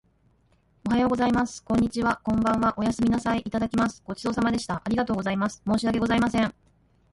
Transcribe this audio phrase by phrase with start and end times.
[0.87, 1.63] おはようございます。
[1.63, 2.19] こんにちは。
[2.23, 2.73] こんばんは。
[2.75, 3.41] おやすみなさい。
[3.41, 4.01] いただきます。
[4.03, 4.81] ごちそうさまでした。
[4.83, 5.61] ありがとうございます。
[5.63, 6.51] 申し訳ございません。